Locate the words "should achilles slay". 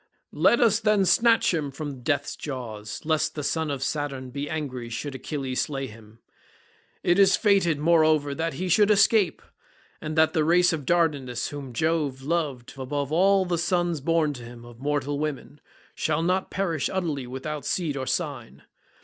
4.89-5.85